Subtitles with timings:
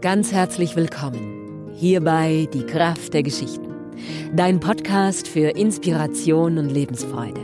[0.00, 3.68] Ganz herzlich willkommen hier bei Die Kraft der Geschichten,
[4.34, 7.42] dein Podcast für Inspiration und Lebensfreude.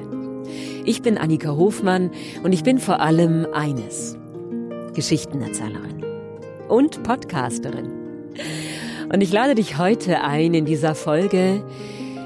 [0.87, 2.11] Ich bin Annika Hofmann
[2.43, 4.17] und ich bin vor allem eines,
[4.95, 6.03] Geschichtenerzählerin
[6.69, 7.93] und Podcasterin.
[9.13, 11.63] Und ich lade dich heute ein, in dieser Folge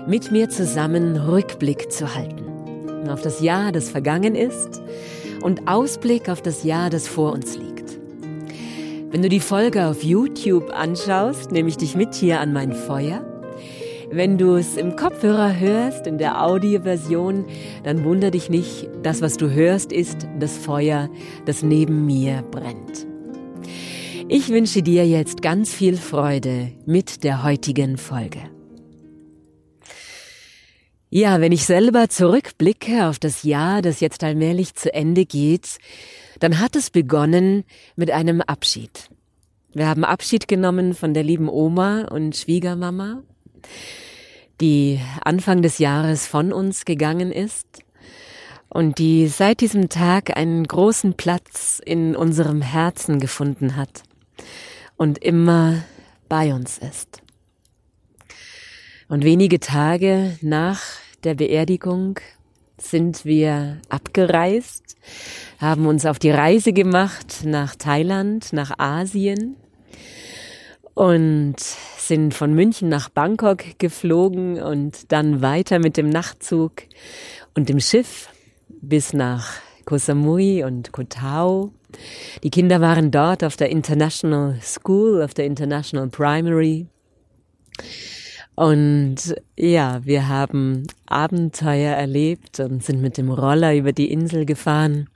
[0.06, 4.80] mit mir zusammen Rückblick zu halten auf das Jahr, das vergangen ist
[5.42, 7.70] und Ausblick auf das Jahr, das vor uns liegt.
[9.11, 13.26] Wenn du die Folge auf YouTube anschaust, nehme ich dich mit hier an mein Feuer.
[14.08, 17.44] Wenn du es im Kopfhörer hörst, in der Audioversion,
[17.82, 18.88] dann wunder dich nicht.
[19.02, 21.08] Das, was du hörst, ist das Feuer,
[21.44, 23.04] das neben mir brennt.
[24.29, 28.38] Ich wünsche dir jetzt ganz viel Freude mit der heutigen Folge.
[31.13, 35.78] Ja, wenn ich selber zurückblicke auf das Jahr, das jetzt allmählich zu Ende geht,
[36.39, 37.64] dann hat es begonnen
[37.97, 39.11] mit einem Abschied.
[39.73, 43.25] Wir haben Abschied genommen von der lieben Oma und Schwiegermama,
[44.61, 47.67] die Anfang des Jahres von uns gegangen ist
[48.69, 54.05] und die seit diesem Tag einen großen Platz in unserem Herzen gefunden hat
[54.97, 55.83] und immer
[56.28, 57.20] bei uns ist.
[59.11, 60.80] Und wenige Tage nach
[61.25, 62.20] der Beerdigung
[62.78, 64.94] sind wir abgereist,
[65.58, 69.56] haben uns auf die Reise gemacht nach Thailand, nach Asien
[70.94, 76.84] und sind von München nach Bangkok geflogen und dann weiter mit dem Nachtzug
[77.56, 78.28] und dem Schiff
[78.69, 79.55] bis nach
[79.86, 81.72] Koh Samui und Koh Tao.
[82.45, 86.86] Die Kinder waren dort auf der International School, auf der International Primary.
[88.61, 89.16] Und
[89.56, 95.08] ja, wir haben Abenteuer erlebt und sind mit dem Roller über die Insel gefahren,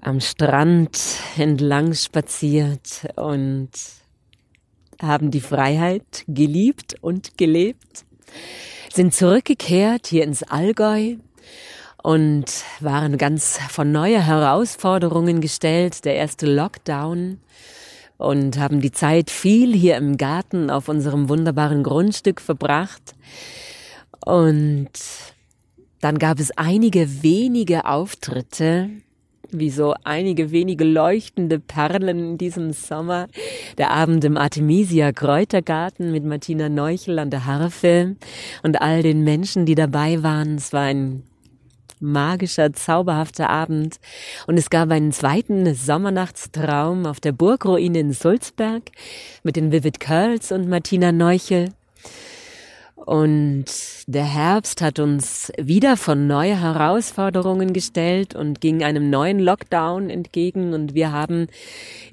[0.00, 0.98] am Strand
[1.36, 3.70] entlang spaziert und
[5.00, 8.06] haben die Freiheit geliebt und gelebt,
[8.92, 11.14] sind zurückgekehrt hier ins Allgäu
[12.02, 12.46] und
[12.80, 16.04] waren ganz von neuer Herausforderungen gestellt.
[16.06, 17.38] Der erste Lockdown
[18.18, 23.14] und haben die Zeit viel hier im Garten auf unserem wunderbaren Grundstück verbracht.
[24.24, 24.90] Und
[26.00, 28.90] dann gab es einige wenige Auftritte,
[29.50, 33.28] wie so einige wenige leuchtende Perlen in diesem Sommer.
[33.78, 38.16] Der Abend im Artemisia Kräutergarten mit Martina Neuchel an der Harfe
[38.62, 40.56] und all den Menschen, die dabei waren.
[40.56, 41.22] Es war ein
[42.02, 43.98] magischer, zauberhafter Abend.
[44.46, 48.82] Und es gab einen zweiten Sommernachtstraum auf der Burgruine in Sulzberg
[49.42, 51.70] mit den Vivid Curls und Martina Neuchel.
[53.04, 53.64] Und
[54.06, 60.72] der Herbst hat uns wieder von neue Herausforderungen gestellt und ging einem neuen Lockdown entgegen.
[60.72, 61.48] Und wir haben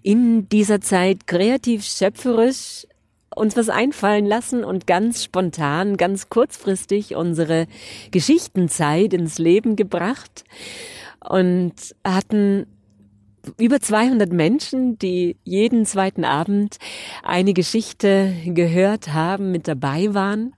[0.02, 2.88] in dieser Zeit kreativ schöpferisch
[3.36, 7.68] uns was einfallen lassen und ganz spontan, ganz kurzfristig unsere
[8.12, 10.44] Geschichtenzeit ins Leben gebracht
[11.28, 11.74] und
[12.06, 12.66] hatten
[13.58, 16.78] über 200 Menschen, die jeden zweiten Abend
[17.24, 20.54] eine Geschichte gehört haben, mit dabei waren.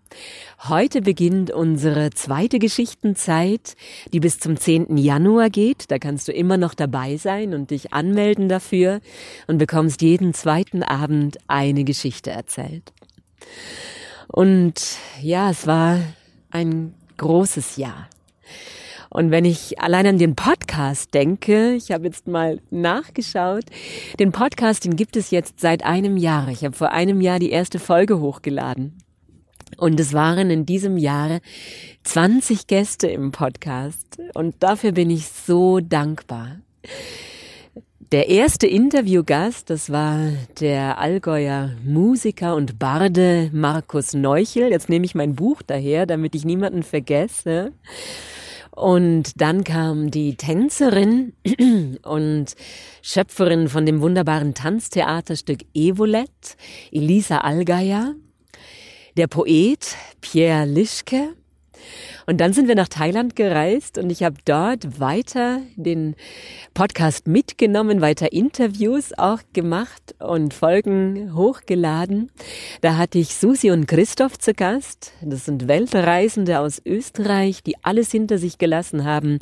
[0.67, 3.75] Heute beginnt unsere zweite Geschichtenzeit,
[4.13, 4.97] die bis zum 10.
[4.97, 5.89] Januar geht.
[5.89, 8.99] Da kannst du immer noch dabei sein und dich anmelden dafür
[9.47, 12.91] und bekommst jeden zweiten Abend eine Geschichte erzählt.
[14.27, 15.99] Und ja, es war
[16.51, 18.09] ein großes Jahr.
[19.13, 23.65] Und wenn ich allein an den Podcast denke, ich habe jetzt mal nachgeschaut,
[24.19, 26.47] den Podcast, den gibt es jetzt seit einem Jahr.
[26.47, 28.97] Ich habe vor einem Jahr die erste Folge hochgeladen.
[29.75, 31.41] Und es waren in diesem Jahre
[32.03, 34.17] 20 Gäste im Podcast.
[34.33, 36.61] Und dafür bin ich so dankbar.
[38.13, 40.19] Der erste Interviewgast, das war
[40.61, 44.71] der Allgäuer Musiker und Barde Markus Neuchel.
[44.71, 47.73] Jetzt nehme ich mein Buch daher, damit ich niemanden vergesse.
[48.71, 51.33] Und dann kam die Tänzerin
[52.03, 52.55] und
[53.01, 56.55] Schöpferin von dem wunderbaren Tanztheaterstück Evolet,
[56.91, 58.15] Elisa Allgeier,
[59.17, 61.35] der Poet Pierre Lischke
[62.25, 66.15] und dann sind wir nach Thailand gereist und ich habe dort weiter den
[66.73, 72.31] Podcast mitgenommen, weiter Interviews auch gemacht und Folgen hochgeladen.
[72.81, 75.13] Da hatte ich Susi und Christoph zu Gast.
[75.21, 79.39] Das sind Weltreisende aus Österreich, die alles hinter sich gelassen haben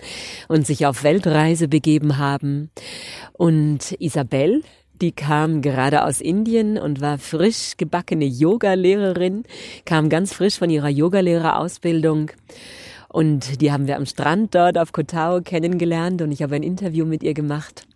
[0.47, 2.71] und sich auf Weltreise begeben haben.
[3.33, 4.63] Und Isabel,
[5.01, 9.43] die kam gerade aus Indien und war frisch gebackene Yoga-Lehrerin,
[9.85, 12.31] kam ganz frisch von ihrer Yogalehrerausbildung.
[13.07, 17.05] Und die haben wir am Strand dort auf Kotao kennengelernt und ich habe ein Interview
[17.05, 17.87] mit ihr gemacht.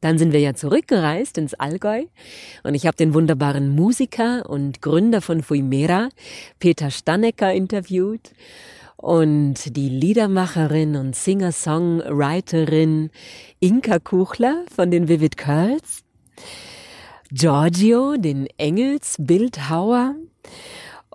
[0.00, 2.04] Dann sind wir ja zurückgereist ins Allgäu
[2.62, 6.10] und ich habe den wunderbaren Musiker und Gründer von Fuimera,
[6.60, 8.32] Peter Stanecker, interviewt
[8.96, 13.10] und die Liedermacherin und Singer-Songwriterin
[13.60, 16.04] Inka Kuchler von den Vivid Curls,
[17.30, 20.14] Giorgio, den Engelsbildhauer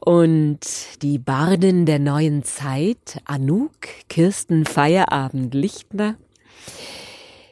[0.06, 0.60] und
[1.02, 6.16] die Bardin der neuen Zeit, Anouk, Kirsten Feierabend Lichtner,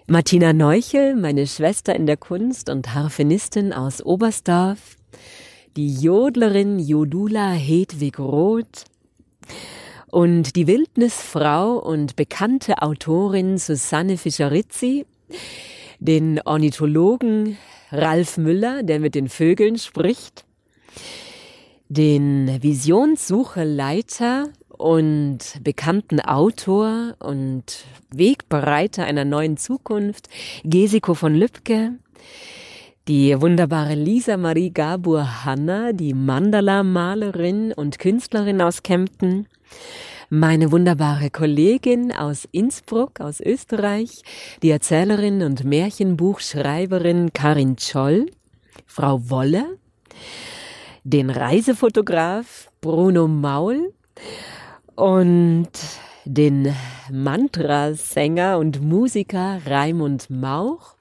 [0.08, 4.98] Martina Neuchel, meine Schwester in der Kunst und Harfenistin aus Oberstdorf,
[5.78, 8.86] die Jodlerin Jodula Hedwig Roth
[10.12, 15.06] und die Wildnisfrau und bekannte Autorin Susanne Fischerizzi,
[16.02, 17.58] den Ornithologen
[17.92, 20.46] Ralf Müller, der mit den Vögeln spricht,
[21.90, 30.28] den Visionssucheleiter und bekannten Autor und Wegbereiter einer neuen Zukunft,
[30.64, 31.94] Gesiko von Lübcke,
[33.08, 39.48] die wunderbare Lisa Marie Gabur Hanna, die Mandala-Malerin und Künstlerin aus Kempten,
[40.34, 44.24] meine wunderbare Kollegin aus Innsbruck, aus Österreich,
[44.64, 48.28] die Erzählerin und Märchenbuchschreiberin Karin Scholl,
[48.88, 49.78] Frau Wolle,
[51.04, 53.94] den Reisefotograf Bruno Maul
[54.96, 55.70] und
[56.24, 56.74] den
[57.12, 60.96] Mantrasänger und Musiker Raimund Mauch.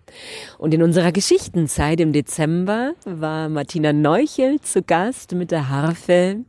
[0.58, 6.44] Und in unserer Geschichtenzeit im Dezember war Martina Neuchel zu Gast mit der Harfe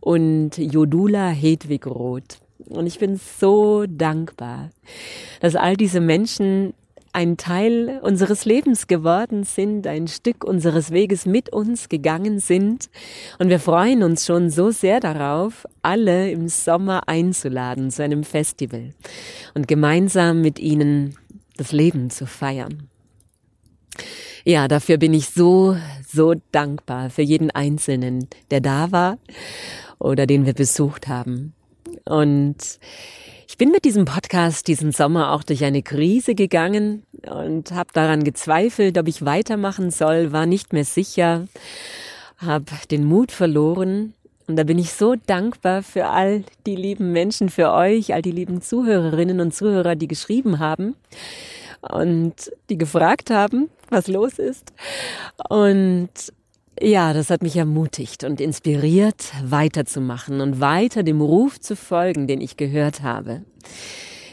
[0.00, 2.38] und Jodula Hedwig Roth.
[2.68, 4.70] Und ich bin so dankbar,
[5.40, 6.74] dass all diese Menschen
[7.16, 12.90] ein Teil unseres Lebens geworden sind, ein Stück unseres Weges mit uns gegangen sind.
[13.38, 18.92] Und wir freuen uns schon so sehr darauf, alle im Sommer einzuladen zu einem Festival
[19.54, 21.16] und gemeinsam mit ihnen
[21.56, 22.90] das Leben zu feiern.
[24.44, 25.76] Ja, dafür bin ich so,
[26.06, 29.18] so dankbar für jeden Einzelnen, der da war
[29.98, 31.52] oder den wir besucht haben.
[32.04, 32.78] Und
[33.48, 38.22] ich bin mit diesem Podcast diesen Sommer auch durch eine Krise gegangen und habe daran
[38.22, 41.48] gezweifelt, ob ich weitermachen soll, war nicht mehr sicher,
[42.38, 44.14] habe den Mut verloren.
[44.46, 48.30] Und da bin ich so dankbar für all die lieben Menschen, für euch, all die
[48.30, 50.94] lieben Zuhörerinnen und Zuhörer, die geschrieben haben
[51.80, 52.34] und
[52.68, 54.72] die gefragt haben, was los ist.
[55.48, 56.10] Und
[56.80, 62.40] ja, das hat mich ermutigt und inspiriert, weiterzumachen und weiter dem Ruf zu folgen, den
[62.40, 63.42] ich gehört habe.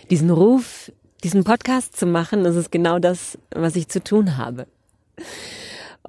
[0.10, 0.92] Diesen Ruf,
[1.24, 4.68] diesen Podcast zu machen, das ist genau das, was ich zu tun habe.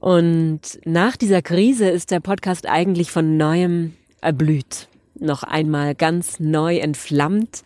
[0.01, 4.89] Und nach dieser Krise ist der Podcast eigentlich von neuem erblüht,
[5.19, 7.63] noch einmal ganz neu entflammt.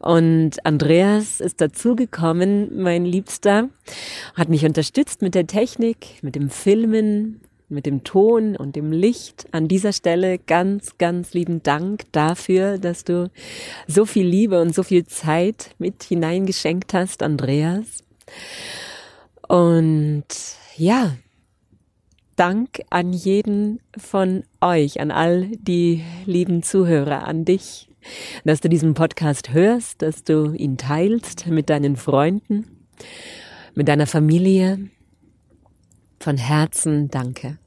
[0.00, 3.68] Und Andreas ist dazugekommen, mein Liebster,
[4.34, 9.46] hat mich unterstützt mit der Technik, mit dem Filmen, mit dem Ton und dem Licht.
[9.52, 13.30] An dieser Stelle ganz, ganz lieben Dank dafür, dass du
[13.86, 18.04] so viel Liebe und so viel Zeit mit hineingeschenkt hast, Andreas.
[19.48, 20.26] Und
[20.76, 21.16] ja,
[22.38, 27.87] Dank an jeden von euch, an all die lieben Zuhörer, an dich,
[28.44, 32.66] dass du diesen Podcast hörst, dass du ihn teilst mit deinen Freunden,
[33.74, 34.90] mit deiner Familie,
[36.20, 37.58] von Herzen danke.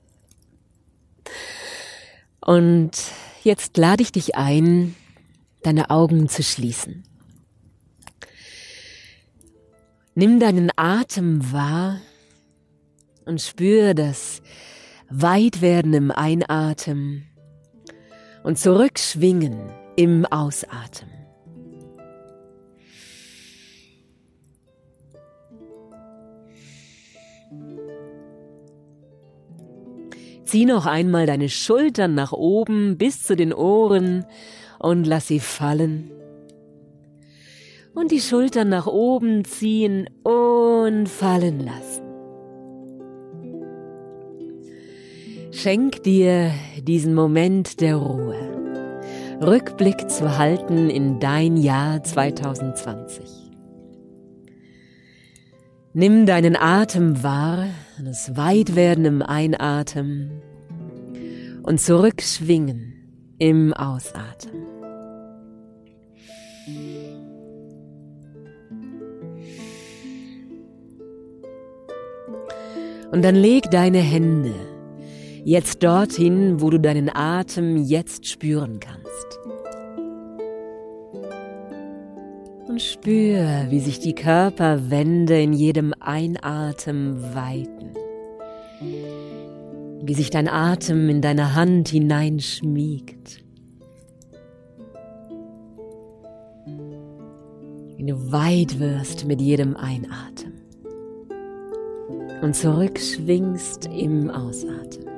[2.41, 2.91] Und
[3.43, 4.95] jetzt lade ich dich ein,
[5.63, 7.03] deine Augen zu schließen.
[10.15, 12.01] Nimm deinen Atem wahr
[13.25, 14.41] und spür das
[15.09, 17.27] Weitwerden im Einatmen
[18.43, 19.71] und Zurückschwingen
[20.01, 21.11] im Ausatmen.
[30.43, 34.25] Zieh noch einmal deine Schultern nach oben bis zu den Ohren
[34.79, 36.09] und lass sie fallen.
[37.93, 42.01] Und die Schultern nach oben ziehen und fallen lassen.
[45.51, 46.51] Schenk dir
[46.87, 48.60] diesen Moment der Ruhe.
[49.41, 53.25] Rückblick zu halten in dein Jahr 2020.
[55.93, 57.65] Nimm deinen Atem wahr,
[57.99, 60.43] das Weitwerden im Einatmen
[61.63, 64.61] und zurückschwingen im Ausatmen.
[73.11, 74.53] Und dann leg deine Hände
[75.43, 79.39] jetzt dorthin, wo du deinen Atem jetzt spüren kannst.
[82.67, 87.91] Und spür, wie sich die Körperwände in jedem Einatmen weiten.
[90.03, 93.43] Wie sich dein Atem in deine Hand hineinschmiegt.
[97.97, 100.53] Wie du weit wirst mit jedem Einatmen.
[102.41, 105.10] Und zurückschwingst im Ausatmen.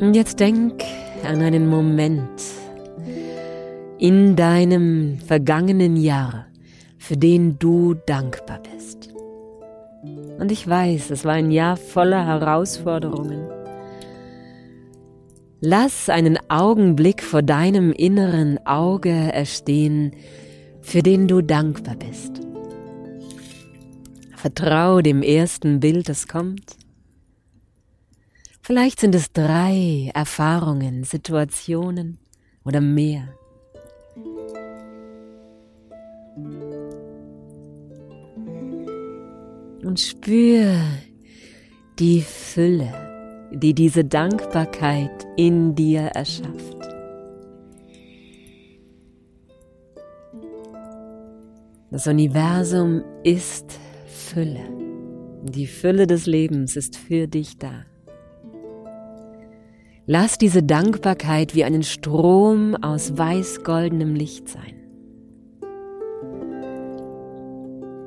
[0.00, 0.82] Und jetzt denk
[1.24, 2.42] an einen Moment
[3.98, 6.46] in deinem vergangenen Jahr,
[6.98, 9.10] für den du dankbar bist.
[10.38, 13.48] Und ich weiß, es war ein Jahr voller Herausforderungen.
[15.60, 20.12] Lass einen Augenblick vor deinem inneren Auge erstehen,
[20.82, 22.40] für den du dankbar bist.
[24.36, 26.76] Vertrau dem ersten Bild, das kommt.
[28.66, 32.16] Vielleicht sind es drei Erfahrungen, Situationen
[32.64, 33.28] oder mehr.
[39.82, 40.78] Und spür
[41.98, 46.78] die Fülle, die diese Dankbarkeit in dir erschafft.
[51.90, 54.64] Das Universum ist Fülle.
[55.42, 57.84] Die Fülle des Lebens ist für dich da.
[60.06, 64.74] Lass diese Dankbarkeit wie einen Strom aus weiß-goldenem Licht sein,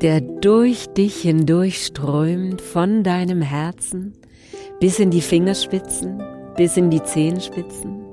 [0.01, 4.13] der durch dich hindurch strömt von deinem Herzen
[4.79, 6.21] bis in die Fingerspitzen,
[6.55, 8.05] bis in die Zehenspitzen.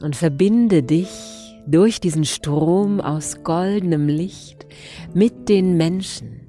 [0.00, 1.10] Und verbinde dich
[1.66, 4.64] durch diesen Strom aus goldenem Licht
[5.12, 6.40] mit den Menschen,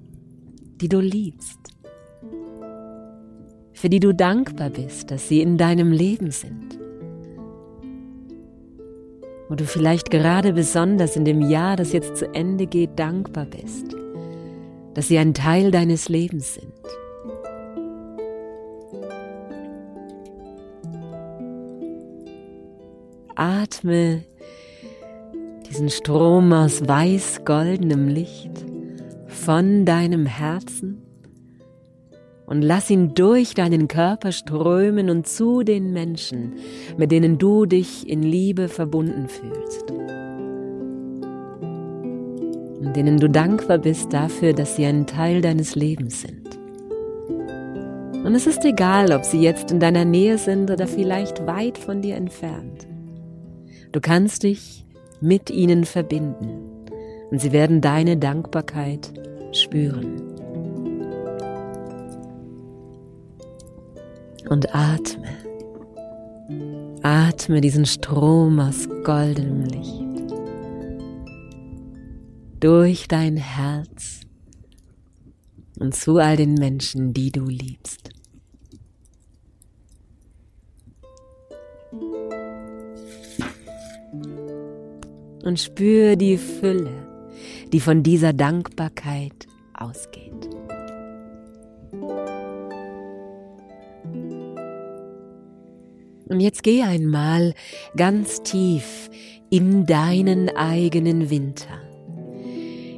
[0.80, 1.71] die du liebst
[3.82, 6.78] für die du dankbar bist, dass sie in deinem Leben sind.
[9.50, 13.96] Wo du vielleicht gerade besonders in dem Jahr, das jetzt zu Ende geht, dankbar bist,
[14.94, 16.72] dass sie ein Teil deines Lebens sind.
[23.34, 24.22] Atme
[25.68, 28.64] diesen Strom aus weiß-goldenem Licht
[29.26, 30.91] von deinem Herzen
[32.52, 36.56] und lass ihn durch deinen Körper strömen und zu den Menschen,
[36.98, 39.90] mit denen du dich in Liebe verbunden fühlst.
[42.82, 46.60] Und denen du dankbar bist dafür, dass sie ein Teil deines Lebens sind.
[48.26, 52.02] Und es ist egal, ob sie jetzt in deiner Nähe sind oder vielleicht weit von
[52.02, 52.86] dir entfernt.
[53.94, 54.86] Du kannst dich
[55.22, 56.68] mit ihnen verbinden
[57.32, 59.14] und sie werden deine Dankbarkeit
[59.54, 60.31] spüren.
[64.50, 65.38] Und atme.
[67.04, 70.12] Atme diesen Strom aus goldenem Licht
[72.62, 74.22] durch dein Herz
[75.80, 78.12] und zu all den Menschen, die du liebst.
[85.44, 86.92] Und spür die Fülle,
[87.74, 90.50] die von dieser Dankbarkeit ausgeht.
[96.32, 97.54] Und jetzt geh einmal
[97.98, 99.10] ganz tief
[99.50, 101.82] in deinen eigenen Winter,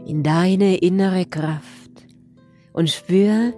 [0.06, 2.06] in deine innere Kraft
[2.74, 3.54] und spür,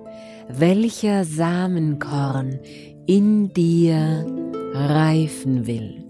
[0.48, 2.58] welcher Samenkorn
[3.06, 4.26] in dir
[4.74, 6.06] reifen will.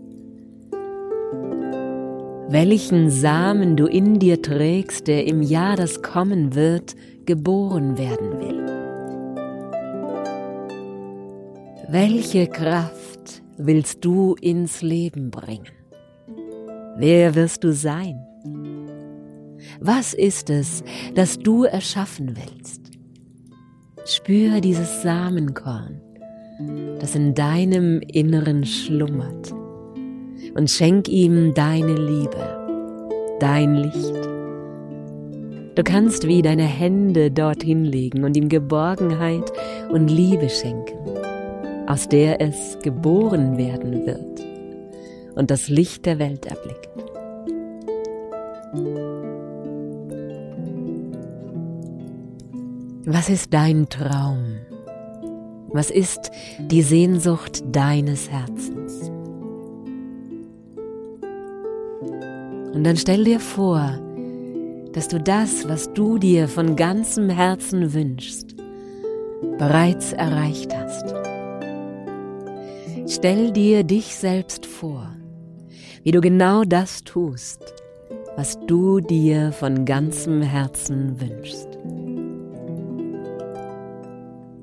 [2.48, 6.96] Welchen Samen du in dir trägst, der im Jahr, das kommen wird,
[7.26, 8.64] geboren werden will.
[11.90, 13.05] Welche Kraft
[13.58, 15.72] willst du ins Leben bringen?
[16.98, 18.20] Wer wirst du sein?
[19.80, 20.84] Was ist es,
[21.16, 22.82] das du erschaffen willst?
[24.06, 26.00] Spür dieses Samenkorn,
[27.00, 29.54] das in deinem Inneren schlummert,
[30.54, 34.16] und schenk ihm deine Liebe, dein Licht.
[35.76, 39.52] Du kannst wie deine Hände dorthin legen und ihm Geborgenheit
[39.92, 41.25] und Liebe schenken
[41.88, 44.42] aus der es geboren werden wird
[45.36, 46.90] und das Licht der Welt erblickt.
[53.06, 54.58] Was ist dein Traum?
[55.68, 59.12] Was ist die Sehnsucht deines Herzens?
[62.74, 64.00] Und dann stell dir vor,
[64.94, 68.56] dass du das, was du dir von ganzem Herzen wünschst,
[69.58, 71.25] bereits erreicht hast.
[73.08, 75.16] Stell dir dich selbst vor,
[76.04, 77.62] wie du genau das tust,
[78.36, 81.68] was du dir von ganzem Herzen wünschst.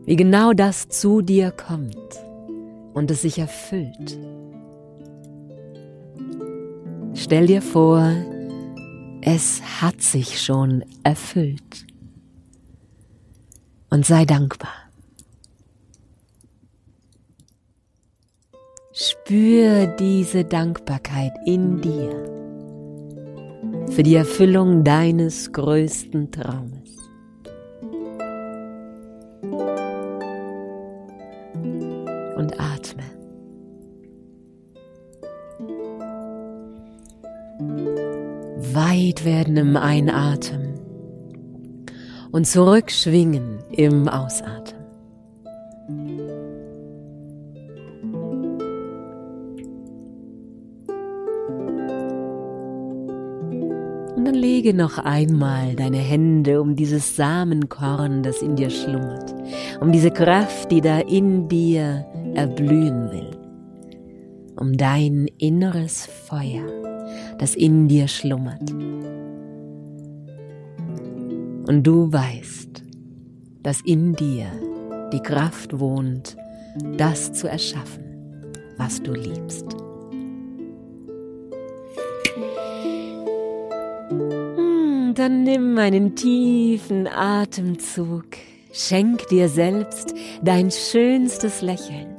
[0.04, 1.96] Wie genau das zu dir kommt
[2.94, 4.18] und es sich erfüllt.
[7.14, 8.10] Stell dir vor,
[9.20, 11.86] es hat sich schon erfüllt.
[13.88, 14.81] Und sei dankbar.
[18.94, 22.10] Spür diese Dankbarkeit in dir
[23.90, 26.98] für die Erfüllung deines größten Traumes.
[32.36, 33.02] Und atme.
[38.74, 40.74] Weit werden im Einatmen
[42.30, 44.61] und zurückschwingen im Ausatmen.
[54.62, 59.34] Lege noch einmal deine Hände um dieses Samenkorn, das in dir schlummert,
[59.80, 63.30] um diese Kraft, die da in dir erblühen will,
[64.60, 66.62] um dein inneres Feuer,
[67.38, 68.70] das in dir schlummert.
[71.66, 72.84] Und du weißt,
[73.64, 74.46] dass in dir
[75.12, 76.36] die Kraft wohnt,
[76.96, 78.04] das zu erschaffen,
[78.76, 79.74] was du liebst.
[85.18, 88.26] Dann nimm einen tiefen Atemzug,
[88.72, 92.16] schenk dir selbst dein schönstes Lächeln.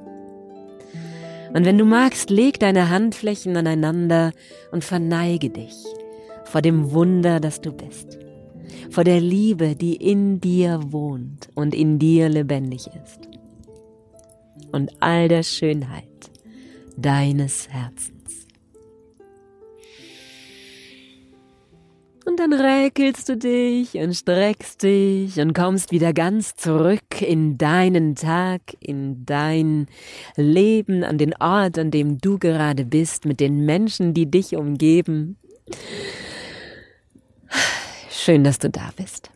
[1.53, 4.31] Und wenn du magst, leg deine Handflächen aneinander
[4.71, 5.75] und verneige dich
[6.45, 8.17] vor dem Wunder, das du bist,
[8.89, 13.27] vor der Liebe, die in dir wohnt und in dir lebendig ist,
[14.71, 16.05] und all der Schönheit
[16.97, 18.22] deines Herzens.
[22.25, 28.15] Und dann räkelst du dich und streckst dich und kommst wieder ganz zurück in deinen
[28.15, 29.88] Tag, in dein
[30.38, 35.38] Leben, an den Ort, an dem du gerade bist, mit den Menschen, die dich umgeben.
[38.09, 39.29] Schön, dass du da bist.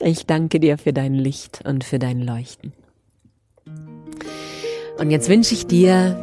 [0.00, 2.74] Ich danke dir für dein Licht und für dein Leuchten.
[4.98, 6.18] Und jetzt wünsche ich dir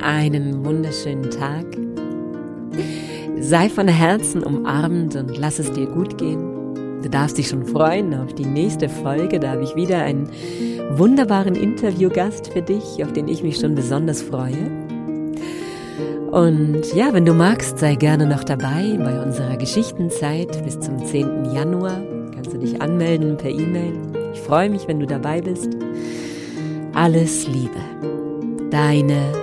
[0.00, 1.66] einen wunderschönen Tag.
[3.40, 6.74] Sei von Herzen umarmt und lass es dir gut gehen.
[7.02, 9.40] Du darfst dich schon freuen auf die nächste Folge.
[9.40, 10.28] Da habe ich wieder einen
[10.90, 14.70] wunderbaren Interviewgast für dich, auf den ich mich schon besonders freue.
[16.30, 21.52] Und ja, wenn du magst, sei gerne noch dabei bei unserer Geschichtenzeit bis zum 10.
[21.54, 22.00] Januar.
[22.34, 23.94] Kannst du dich anmelden per E-Mail.
[24.34, 25.70] Ich freue mich, wenn du dabei bist.
[26.92, 27.80] Alles Liebe.
[28.70, 29.40] Deine